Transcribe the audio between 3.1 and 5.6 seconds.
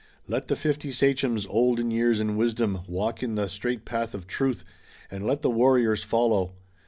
in the straight path of truth, and let the